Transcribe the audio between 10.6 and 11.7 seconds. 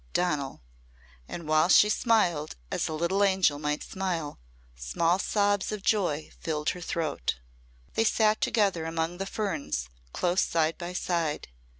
by side.